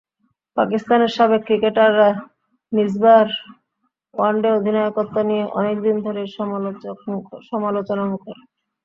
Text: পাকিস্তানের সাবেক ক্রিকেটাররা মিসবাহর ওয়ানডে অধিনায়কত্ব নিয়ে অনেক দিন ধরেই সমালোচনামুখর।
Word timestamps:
পাকিস্তানের 0.57 1.11
সাবেক 1.17 1.41
ক্রিকেটাররা 1.45 2.09
মিসবাহর 2.71 3.29
ওয়ানডে 4.13 4.49
অধিনায়কত্ব 4.53 5.15
নিয়ে 5.29 5.43
অনেক 5.59 5.75
দিন 5.85 5.95
ধরেই 6.05 6.27
সমালোচনামুখর। 7.49 8.37